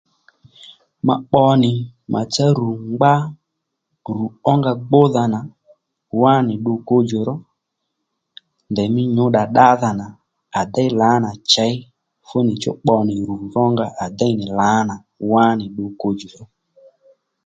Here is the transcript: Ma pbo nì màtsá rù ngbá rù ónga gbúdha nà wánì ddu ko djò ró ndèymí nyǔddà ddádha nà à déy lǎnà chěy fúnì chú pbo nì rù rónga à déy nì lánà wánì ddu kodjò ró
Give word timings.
Ma 1.07 1.15
pbo 1.21 1.45
nì 1.61 1.71
màtsá 2.13 2.45
rù 2.59 2.69
ngbá 2.91 3.13
rù 4.15 4.25
ónga 4.51 4.71
gbúdha 4.81 5.23
nà 5.33 5.39
wánì 6.21 6.53
ddu 6.59 6.73
ko 6.87 6.95
djò 7.03 7.19
ró 7.29 7.35
ndèymí 8.71 9.01
nyǔddà 9.15 9.43
ddádha 9.49 9.89
nà 9.99 10.07
à 10.59 10.61
déy 10.73 10.89
lǎnà 10.99 11.29
chěy 11.51 11.75
fúnì 12.27 12.53
chú 12.61 12.71
pbo 12.83 12.95
nì 13.07 13.15
rù 13.27 13.35
rónga 13.53 13.87
à 14.03 14.05
déy 14.19 14.33
nì 14.39 14.45
lánà 14.59 14.95
wánì 15.31 15.65
ddu 15.69 15.85
kodjò 16.01 16.29
ró 16.39 16.45